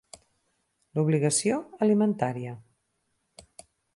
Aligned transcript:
L'Obligació 0.99 1.59
Alimentària. 1.87 2.55